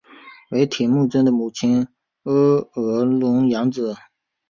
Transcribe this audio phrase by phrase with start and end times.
[0.49, 1.87] 为铁木真的母亲
[2.23, 2.33] 诃
[2.73, 3.95] 额仑养子。